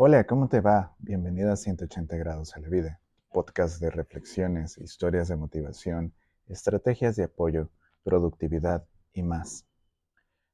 Hola, 0.00 0.28
¿cómo 0.28 0.48
te 0.48 0.60
va? 0.60 0.94
Bienvenida 1.00 1.54
a 1.54 1.56
180 1.56 2.16
grados 2.18 2.54
a 2.54 2.60
la 2.60 2.68
vida, 2.68 3.00
podcast 3.32 3.80
de 3.80 3.90
reflexiones, 3.90 4.78
historias 4.78 5.26
de 5.26 5.34
motivación, 5.34 6.14
estrategias 6.46 7.16
de 7.16 7.24
apoyo, 7.24 7.68
productividad 8.04 8.86
y 9.12 9.24
más. 9.24 9.66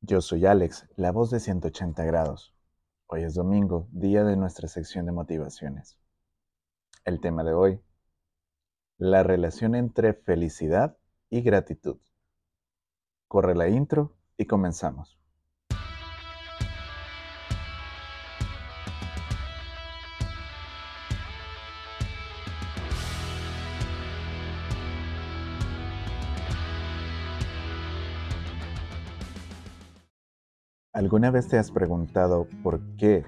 Yo 0.00 0.22
soy 0.22 0.46
Alex, 0.46 0.88
la 0.96 1.12
voz 1.12 1.30
de 1.30 1.40
180 1.40 2.02
grados. 2.04 2.54
Hoy 3.08 3.24
es 3.24 3.34
domingo, 3.34 3.88
día 3.92 4.24
de 4.24 4.38
nuestra 4.38 4.68
sección 4.68 5.04
de 5.04 5.12
motivaciones. 5.12 5.98
El 7.04 7.20
tema 7.20 7.44
de 7.44 7.52
hoy, 7.52 7.80
la 8.96 9.22
relación 9.22 9.74
entre 9.74 10.14
felicidad 10.14 10.96
y 11.28 11.42
gratitud. 11.42 11.98
Corre 13.28 13.54
la 13.54 13.68
intro 13.68 14.16
y 14.38 14.46
comenzamos. 14.46 15.20
¿Alguna 30.96 31.30
vez 31.30 31.46
te 31.46 31.58
has 31.58 31.70
preguntado 31.70 32.48
por 32.62 32.80
qué 32.96 33.26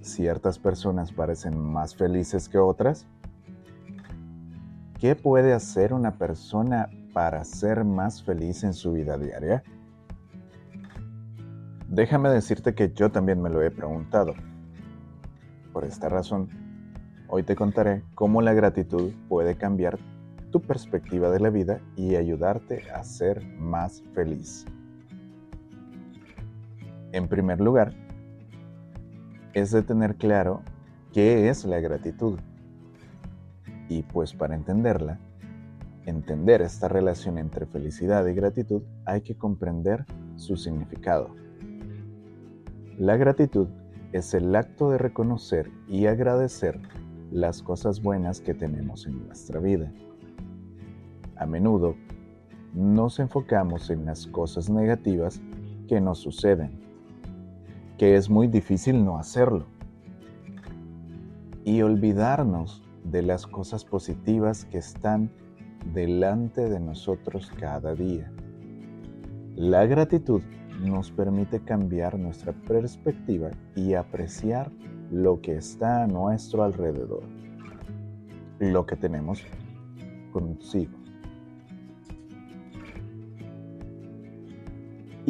ciertas 0.00 0.58
personas 0.58 1.12
parecen 1.12 1.60
más 1.60 1.94
felices 1.94 2.48
que 2.48 2.56
otras? 2.56 3.06
¿Qué 4.98 5.14
puede 5.14 5.52
hacer 5.52 5.92
una 5.92 6.12
persona 6.12 6.88
para 7.12 7.44
ser 7.44 7.84
más 7.84 8.22
feliz 8.22 8.64
en 8.64 8.72
su 8.72 8.92
vida 8.92 9.18
diaria? 9.18 9.62
Déjame 11.90 12.30
decirte 12.30 12.74
que 12.74 12.90
yo 12.94 13.10
también 13.10 13.42
me 13.42 13.50
lo 13.50 13.60
he 13.60 13.70
preguntado. 13.70 14.32
Por 15.74 15.84
esta 15.84 16.08
razón, 16.08 16.48
hoy 17.28 17.42
te 17.42 17.54
contaré 17.54 18.02
cómo 18.14 18.40
la 18.40 18.54
gratitud 18.54 19.12
puede 19.28 19.56
cambiar 19.56 19.98
tu 20.50 20.62
perspectiva 20.62 21.28
de 21.28 21.40
la 21.40 21.50
vida 21.50 21.82
y 21.96 22.16
ayudarte 22.16 22.90
a 22.90 23.04
ser 23.04 23.46
más 23.58 24.02
feliz. 24.14 24.64
En 27.12 27.26
primer 27.26 27.60
lugar, 27.60 27.92
es 29.52 29.72
de 29.72 29.82
tener 29.82 30.14
claro 30.14 30.62
qué 31.12 31.48
es 31.48 31.64
la 31.64 31.80
gratitud. 31.80 32.38
Y 33.88 34.02
pues 34.04 34.32
para 34.32 34.54
entenderla, 34.54 35.18
entender 36.06 36.62
esta 36.62 36.86
relación 36.86 37.36
entre 37.38 37.66
felicidad 37.66 38.24
y 38.26 38.34
gratitud, 38.34 38.82
hay 39.04 39.22
que 39.22 39.36
comprender 39.36 40.04
su 40.36 40.56
significado. 40.56 41.34
La 42.96 43.16
gratitud 43.16 43.66
es 44.12 44.32
el 44.34 44.54
acto 44.54 44.90
de 44.90 44.98
reconocer 44.98 45.68
y 45.88 46.06
agradecer 46.06 46.80
las 47.32 47.60
cosas 47.60 48.02
buenas 48.02 48.40
que 48.40 48.54
tenemos 48.54 49.06
en 49.06 49.26
nuestra 49.26 49.58
vida. 49.58 49.92
A 51.34 51.46
menudo 51.46 51.96
nos 52.72 53.18
enfocamos 53.18 53.90
en 53.90 54.04
las 54.04 54.28
cosas 54.28 54.70
negativas 54.70 55.40
que 55.88 56.00
nos 56.00 56.18
suceden 56.18 56.79
que 58.00 58.16
es 58.16 58.30
muy 58.30 58.46
difícil 58.46 59.04
no 59.04 59.18
hacerlo. 59.18 59.66
Y 61.66 61.82
olvidarnos 61.82 62.82
de 63.04 63.20
las 63.20 63.46
cosas 63.46 63.84
positivas 63.84 64.64
que 64.64 64.78
están 64.78 65.30
delante 65.92 66.70
de 66.70 66.80
nosotros 66.80 67.52
cada 67.60 67.94
día. 67.94 68.32
La 69.54 69.84
gratitud 69.84 70.40
nos 70.82 71.10
permite 71.10 71.60
cambiar 71.60 72.18
nuestra 72.18 72.54
perspectiva 72.54 73.50
y 73.76 73.92
apreciar 73.92 74.72
lo 75.10 75.42
que 75.42 75.56
está 75.56 76.04
a 76.04 76.06
nuestro 76.06 76.62
alrededor, 76.62 77.24
lo 78.60 78.86
que 78.86 78.96
tenemos 78.96 79.44
consigo. 80.32 80.99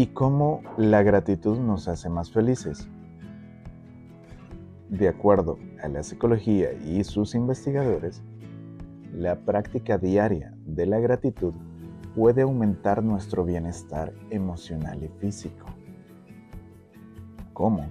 Y 0.00 0.06
cómo 0.06 0.62
la 0.78 1.02
gratitud 1.02 1.58
nos 1.58 1.86
hace 1.86 2.08
más 2.08 2.30
felices. 2.30 2.88
De 4.88 5.08
acuerdo 5.08 5.58
a 5.82 5.88
la 5.88 6.02
psicología 6.02 6.72
y 6.72 7.04
sus 7.04 7.34
investigadores, 7.34 8.22
la 9.12 9.36
práctica 9.40 9.98
diaria 9.98 10.54
de 10.64 10.86
la 10.86 11.00
gratitud 11.00 11.52
puede 12.16 12.40
aumentar 12.40 13.02
nuestro 13.02 13.44
bienestar 13.44 14.14
emocional 14.30 15.02
y 15.02 15.08
físico. 15.20 15.66
¿Cómo? 17.52 17.86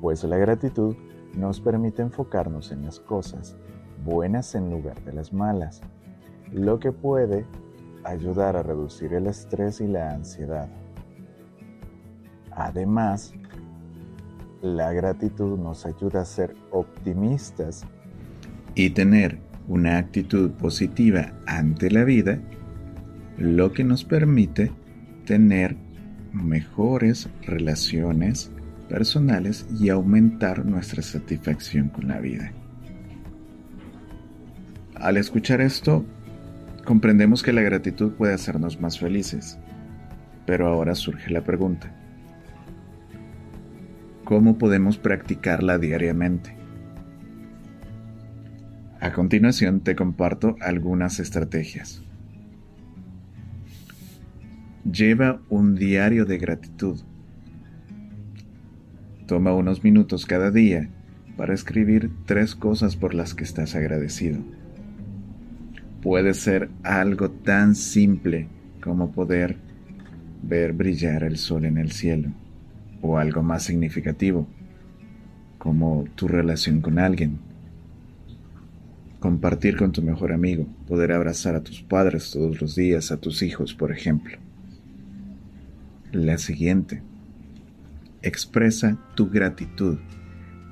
Pues 0.00 0.22
la 0.22 0.36
gratitud 0.36 0.94
nos 1.34 1.60
permite 1.60 2.02
enfocarnos 2.02 2.70
en 2.70 2.84
las 2.84 3.00
cosas 3.00 3.56
buenas 4.04 4.54
en 4.54 4.70
lugar 4.70 5.02
de 5.02 5.12
las 5.12 5.32
malas, 5.32 5.80
lo 6.52 6.78
que 6.78 6.92
puede 6.92 7.46
ayudar 8.04 8.54
a 8.54 8.62
reducir 8.62 9.12
el 9.12 9.26
estrés 9.26 9.80
y 9.80 9.88
la 9.88 10.12
ansiedad. 10.12 10.68
Además, 12.58 13.32
la 14.62 14.92
gratitud 14.92 15.56
nos 15.56 15.86
ayuda 15.86 16.22
a 16.22 16.24
ser 16.24 16.56
optimistas 16.72 17.84
y 18.74 18.90
tener 18.90 19.38
una 19.68 19.96
actitud 19.98 20.50
positiva 20.50 21.30
ante 21.46 21.88
la 21.88 22.02
vida, 22.02 22.40
lo 23.36 23.72
que 23.72 23.84
nos 23.84 24.04
permite 24.04 24.72
tener 25.24 25.76
mejores 26.32 27.28
relaciones 27.42 28.50
personales 28.88 29.64
y 29.78 29.90
aumentar 29.90 30.66
nuestra 30.66 31.02
satisfacción 31.02 31.90
con 31.90 32.08
la 32.08 32.18
vida. 32.18 32.50
Al 34.96 35.16
escuchar 35.16 35.60
esto, 35.60 36.04
comprendemos 36.84 37.44
que 37.44 37.52
la 37.52 37.62
gratitud 37.62 38.14
puede 38.14 38.34
hacernos 38.34 38.80
más 38.80 38.98
felices, 38.98 39.60
pero 40.44 40.66
ahora 40.66 40.96
surge 40.96 41.30
la 41.30 41.44
pregunta, 41.44 41.94
cómo 44.28 44.58
podemos 44.58 44.98
practicarla 44.98 45.78
diariamente. 45.78 46.54
A 49.00 49.14
continuación 49.14 49.80
te 49.80 49.96
comparto 49.96 50.56
algunas 50.60 51.18
estrategias. 51.18 52.02
Lleva 54.84 55.40
un 55.48 55.76
diario 55.76 56.26
de 56.26 56.36
gratitud. 56.36 57.00
Toma 59.24 59.54
unos 59.54 59.82
minutos 59.82 60.26
cada 60.26 60.50
día 60.50 60.90
para 61.38 61.54
escribir 61.54 62.10
tres 62.26 62.54
cosas 62.54 62.96
por 62.96 63.14
las 63.14 63.32
que 63.34 63.44
estás 63.44 63.74
agradecido. 63.74 64.40
Puede 66.02 66.34
ser 66.34 66.68
algo 66.82 67.30
tan 67.30 67.74
simple 67.74 68.46
como 68.82 69.10
poder 69.10 69.56
ver 70.42 70.74
brillar 70.74 71.22
el 71.22 71.38
sol 71.38 71.64
en 71.64 71.78
el 71.78 71.92
cielo 71.92 72.34
o 73.02 73.18
algo 73.18 73.42
más 73.42 73.64
significativo, 73.64 74.46
como 75.58 76.04
tu 76.14 76.28
relación 76.28 76.80
con 76.80 76.98
alguien. 76.98 77.38
Compartir 79.20 79.76
con 79.76 79.92
tu 79.92 80.00
mejor 80.02 80.32
amigo, 80.32 80.66
poder 80.86 81.12
abrazar 81.12 81.56
a 81.56 81.62
tus 81.62 81.82
padres 81.82 82.30
todos 82.30 82.60
los 82.60 82.76
días, 82.76 83.10
a 83.10 83.16
tus 83.16 83.42
hijos, 83.42 83.74
por 83.74 83.92
ejemplo. 83.92 84.38
La 86.12 86.38
siguiente. 86.38 87.02
Expresa 88.22 88.96
tu 89.14 89.28
gratitud. 89.28 89.98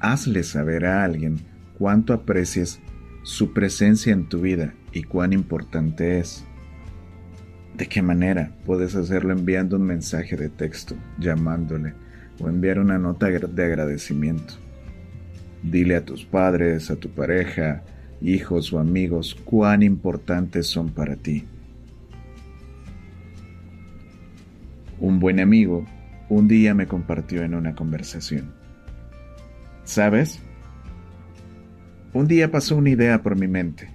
Hazle 0.00 0.42
saber 0.42 0.84
a 0.84 1.02
alguien 1.04 1.38
cuánto 1.78 2.12
aprecias 2.12 2.80
su 3.22 3.54
presencia 3.54 4.12
en 4.12 4.28
tu 4.28 4.42
vida 4.42 4.74
y 4.92 5.02
cuán 5.02 5.32
importante 5.32 6.18
es. 6.18 6.44
¿De 7.76 7.86
qué 7.86 8.02
manera? 8.02 8.52
Puedes 8.64 8.94
hacerlo 8.94 9.32
enviando 9.32 9.76
un 9.76 9.82
mensaje 9.82 10.36
de 10.36 10.50
texto, 10.50 10.94
llamándole, 11.18 11.94
o 12.40 12.48
enviar 12.48 12.78
una 12.78 12.98
nota 12.98 13.26
de 13.26 13.64
agradecimiento. 13.64 14.54
Dile 15.62 15.96
a 15.96 16.04
tus 16.04 16.24
padres, 16.24 16.90
a 16.90 16.96
tu 16.96 17.08
pareja, 17.10 17.82
hijos 18.20 18.72
o 18.72 18.78
amigos 18.78 19.34
cuán 19.44 19.82
importantes 19.82 20.66
son 20.66 20.90
para 20.90 21.16
ti. 21.16 21.44
Un 25.00 25.20
buen 25.20 25.40
amigo 25.40 25.86
un 26.28 26.48
día 26.48 26.74
me 26.74 26.86
compartió 26.86 27.42
en 27.42 27.54
una 27.54 27.74
conversación. 27.74 28.52
¿Sabes? 29.84 30.40
Un 32.12 32.26
día 32.26 32.50
pasó 32.50 32.76
una 32.76 32.90
idea 32.90 33.22
por 33.22 33.36
mi 33.36 33.48
mente. 33.48 33.90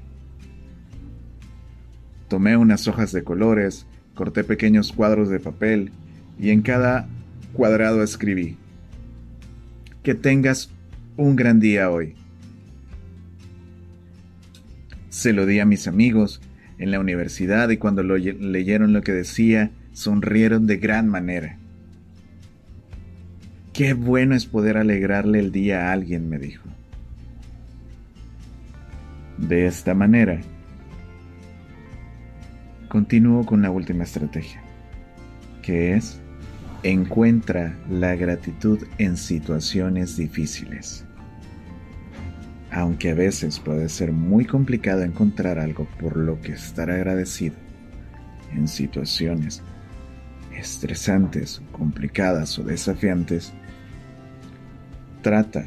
Tomé 2.27 2.57
unas 2.57 2.87
hojas 2.87 3.11
de 3.11 3.23
colores, 3.23 3.87
corté 4.13 4.43
pequeños 4.43 4.91
cuadros 4.91 5.29
de 5.29 5.39
papel 5.39 5.91
y 6.37 6.51
en 6.51 6.61
cada 6.61 7.07
cuadrado 7.53 8.03
escribí. 8.03 8.57
Que 10.03 10.15
tengas 10.15 10.69
un 11.17 11.35
gran 11.35 11.59
día 11.59 11.89
hoy. 11.89 12.15
Se 15.09 15.33
lo 15.33 15.45
di 15.45 15.59
a 15.59 15.65
mis 15.65 15.87
amigos 15.87 16.41
en 16.77 16.91
la 16.91 16.99
universidad 16.99 17.69
y 17.69 17.77
cuando 17.77 18.03
lo 18.03 18.17
leyeron 18.17 18.93
lo 18.93 19.01
que 19.01 19.11
decía, 19.11 19.71
sonrieron 19.91 20.65
de 20.65 20.77
gran 20.77 21.07
manera. 21.09 21.57
Qué 23.73 23.93
bueno 23.93 24.35
es 24.35 24.45
poder 24.45 24.77
alegrarle 24.77 25.39
el 25.39 25.51
día 25.51 25.87
a 25.87 25.93
alguien, 25.93 26.29
me 26.29 26.37
dijo. 26.37 26.63
De 29.37 29.67
esta 29.67 29.93
manera, 29.93 30.41
continúo 32.89 33.45
con 33.45 33.61
la 33.61 33.71
última 33.71 34.03
estrategia, 34.03 34.61
que 35.61 35.93
es 35.95 36.19
encuentra 36.83 37.77
la 37.89 38.15
gratitud 38.15 38.79
en 38.97 39.17
situaciones 39.17 40.15
difíciles. 40.17 41.05
Aunque 42.71 43.11
a 43.11 43.15
veces 43.15 43.59
puede 43.59 43.89
ser 43.89 44.11
muy 44.11 44.45
complicado 44.45 45.01
encontrar 45.03 45.59
algo 45.59 45.87
por 45.99 46.15
lo 46.15 46.39
que 46.41 46.53
estar 46.53 46.89
agradecido 46.89 47.55
en 48.53 48.67
situaciones 48.67 49.61
estresantes, 50.55 51.61
complicadas 51.71 52.57
o 52.59 52.63
desafiantes, 52.63 53.53
trata 55.21 55.65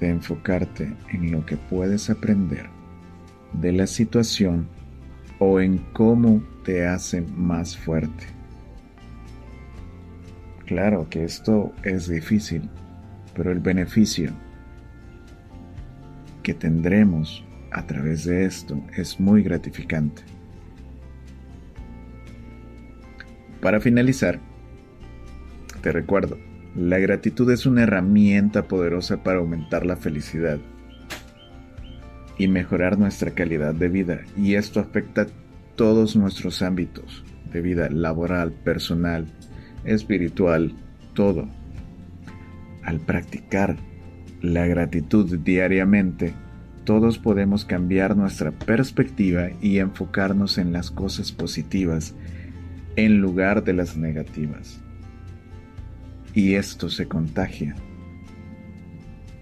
de 0.00 0.10
enfocarte 0.10 0.94
en 1.12 1.30
lo 1.30 1.44
que 1.44 1.56
puedes 1.56 2.10
aprender 2.10 2.68
de 3.52 3.72
la 3.72 3.86
situación 3.86 4.68
o 5.38 5.60
en 5.60 5.78
cómo 5.92 6.42
te 6.64 6.86
hace 6.86 7.22
más 7.22 7.76
fuerte. 7.76 8.33
Claro 10.66 11.08
que 11.10 11.24
esto 11.24 11.72
es 11.82 12.08
difícil, 12.08 12.68
pero 13.34 13.52
el 13.52 13.60
beneficio 13.60 14.32
que 16.42 16.54
tendremos 16.54 17.44
a 17.70 17.86
través 17.86 18.24
de 18.24 18.44
esto 18.44 18.80
es 18.96 19.20
muy 19.20 19.42
gratificante. 19.42 20.22
Para 23.60 23.80
finalizar, 23.80 24.38
te 25.82 25.92
recuerdo, 25.92 26.38
la 26.76 26.98
gratitud 26.98 27.50
es 27.50 27.66
una 27.66 27.82
herramienta 27.82 28.68
poderosa 28.68 29.22
para 29.22 29.38
aumentar 29.38 29.84
la 29.84 29.96
felicidad 29.96 30.58
y 32.38 32.48
mejorar 32.48 32.98
nuestra 32.98 33.30
calidad 33.30 33.74
de 33.74 33.88
vida 33.88 34.20
y 34.36 34.54
esto 34.54 34.80
afecta 34.80 35.26
todos 35.76 36.16
nuestros 36.16 36.62
ámbitos 36.62 37.24
de 37.52 37.60
vida 37.60 37.88
laboral, 37.90 38.52
personal, 38.52 39.26
espiritual, 39.84 40.74
todo. 41.14 41.48
Al 42.82 43.00
practicar 43.00 43.76
la 44.42 44.66
gratitud 44.66 45.38
diariamente, 45.38 46.34
todos 46.84 47.18
podemos 47.18 47.64
cambiar 47.64 48.16
nuestra 48.16 48.52
perspectiva 48.52 49.48
y 49.62 49.78
enfocarnos 49.78 50.58
en 50.58 50.72
las 50.72 50.90
cosas 50.90 51.32
positivas 51.32 52.14
en 52.96 53.20
lugar 53.20 53.64
de 53.64 53.72
las 53.72 53.96
negativas. 53.96 54.80
Y 56.34 56.54
esto 56.54 56.90
se 56.90 57.06
contagia. 57.06 57.74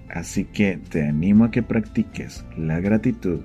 Así 0.08 0.44
que 0.44 0.78
te 0.90 1.06
animo 1.06 1.44
a 1.44 1.50
que 1.50 1.62
practiques 1.62 2.44
la 2.56 2.80
gratitud 2.80 3.40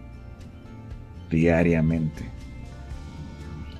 diariamente. 1.29 2.25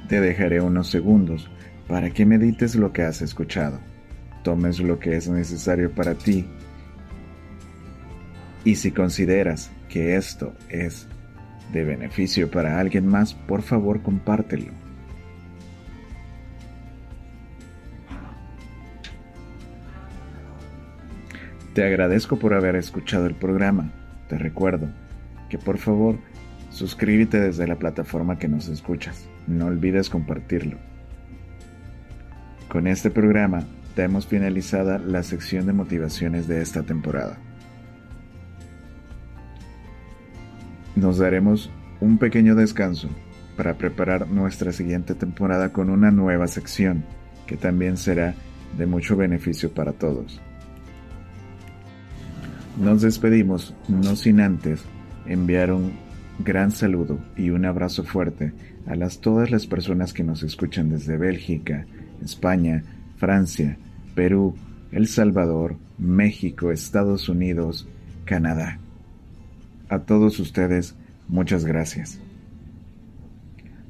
Te 0.08 0.22
dejaré 0.22 0.62
unos 0.62 0.88
segundos 0.88 1.50
para 1.88 2.10
que 2.10 2.26
medites 2.26 2.76
lo 2.76 2.92
que 2.92 3.04
has 3.04 3.22
escuchado, 3.22 3.80
tomes 4.44 4.80
lo 4.80 5.00
que 5.00 5.16
es 5.16 5.28
necesario 5.30 5.92
para 5.92 6.16
ti 6.16 6.46
y 8.68 8.76
si 8.76 8.92
consideras 8.92 9.72
que 9.88 10.18
esto 10.18 10.54
es 10.68 11.08
de 11.72 11.86
beneficio 11.86 12.52
para 12.52 12.82
alguien 12.82 13.08
más, 13.08 13.34
por 13.34 13.62
favor 13.62 14.02
compártelo. 14.02 14.74
Te 21.74 21.84
agradezco 21.86 22.38
por 22.40 22.54
haber 22.54 22.76
escuchado 22.76 23.26
el 23.26 23.36
programa. 23.36 23.94
Te 24.28 24.38
recuerdo 24.38 24.90
que 25.50 25.58
por 25.58 25.78
favor 25.78 26.18
suscríbete 26.70 27.40
desde 27.40 27.68
la 27.68 27.78
plataforma 27.78 28.38
que 28.38 28.50
nos 28.50 28.68
escuchas. 28.68 29.30
No 29.48 29.68
olvides 29.68 30.10
compartirlo. 30.10 30.78
Con 32.78 32.86
este 32.86 33.10
programa 33.10 33.64
hemos 33.96 34.28
finalizada 34.28 35.00
la 35.00 35.24
sección 35.24 35.66
de 35.66 35.74
motivaciones 35.74 36.48
de 36.48 36.62
esta 36.62 36.84
temporada. 36.84 37.40
Nos 40.96 41.18
daremos 41.18 41.72
un 42.00 42.20
pequeño 42.20 42.54
descanso 42.54 43.10
para 43.56 43.80
preparar 43.80 44.28
nuestra 44.28 44.72
siguiente 44.72 45.16
temporada 45.16 45.74
con 45.74 45.90
una 45.90 46.12
nueva 46.12 46.46
sección 46.46 47.04
que 47.48 47.58
también 47.58 47.98
será 47.98 48.36
de 48.78 48.86
mucho 48.86 49.18
beneficio 49.18 49.72
para 49.72 49.94
todos. 49.94 50.40
Nos 52.80 53.02
despedimos, 53.02 53.74
no 53.88 54.16
sin 54.16 54.40
antes 54.40 54.84
enviar 55.26 55.72
un 55.72 55.94
gran 56.46 56.70
saludo 56.70 57.18
y 57.36 57.50
un 57.50 57.66
abrazo 57.66 58.04
fuerte 58.04 58.54
a 58.86 58.96
las, 58.96 59.20
todas 59.20 59.50
las 59.50 59.66
personas 59.66 60.14
que 60.14 60.24
nos 60.24 60.44
escuchan 60.44 60.92
desde 60.92 61.18
Bélgica, 61.18 61.88
España, 62.24 62.84
Francia, 63.18 63.78
Perú, 64.16 64.56
El 64.92 65.08
Salvador, 65.08 65.76
México, 65.98 66.72
Estados 66.72 67.30
Unidos, 67.30 67.88
Canadá. 68.26 68.80
A 69.90 70.00
todos 70.00 70.40
ustedes, 70.40 70.96
muchas 71.28 71.66
gracias. 71.66 72.20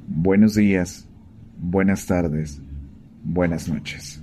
Buenos 0.08 0.56
días, 0.56 1.08
buenas 1.58 2.06
tardes, 2.06 2.62
buenas 3.24 3.68
noches. 3.68 4.22